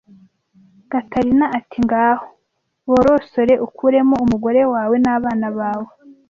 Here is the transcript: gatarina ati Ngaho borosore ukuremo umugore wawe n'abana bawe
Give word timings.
gatarina 0.91 1.45
ati 1.57 1.77
Ngaho 1.85 2.25
borosore 2.89 3.53
ukuremo 3.67 4.13
umugore 4.23 4.61
wawe 4.73 4.95
n'abana 5.03 5.47
bawe 5.57 5.89